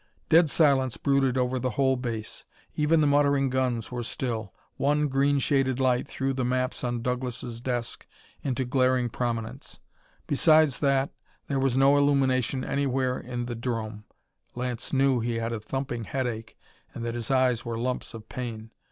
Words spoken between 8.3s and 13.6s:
into glaring prominence; besides that, there was no illumination anywhere in the